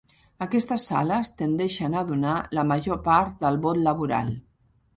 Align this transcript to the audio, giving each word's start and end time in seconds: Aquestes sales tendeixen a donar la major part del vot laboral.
Aquestes 0.45 0.85
sales 0.91 1.29
tendeixen 1.41 1.99
a 1.99 2.03
donar 2.09 2.33
la 2.61 2.65
major 2.73 2.99
part 3.11 3.39
del 3.45 3.63
vot 3.69 3.81
laboral. 3.91 4.37